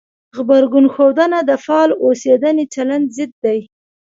غبرګون 0.35 0.85
ښودنه 0.93 1.39
د 1.49 1.51
فعال 1.63 1.91
اوسېدنې 2.03 2.65
چلند 2.73 3.05
ضد 3.15 3.31
دی. 3.43 3.59